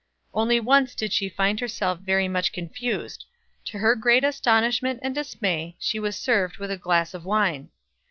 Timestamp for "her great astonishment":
3.77-4.99